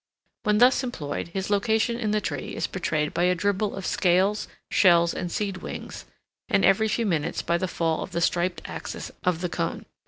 When 0.41 0.57
thus 0.57 0.83
employed, 0.83 1.27
his 1.27 1.51
location 1.51 1.99
in 1.99 2.09
the 2.09 2.19
tree 2.19 2.55
is 2.55 2.65
betrayed 2.65 3.13
by 3.13 3.25
a 3.25 3.35
dribble 3.35 3.75
of 3.75 3.85
scales, 3.85 4.47
shells, 4.71 5.13
and 5.13 5.31
seed 5.31 5.57
wings, 5.57 6.05
and, 6.49 6.65
every 6.65 6.87
few 6.87 7.05
minutes, 7.05 7.43
by 7.43 7.59
the 7.59 7.67
fall 7.67 8.01
of 8.01 8.11
the 8.11 8.19
stripped 8.21 8.63
axis 8.65 9.11
of 9.23 9.41
the 9.41 9.49
cone. 9.49 9.85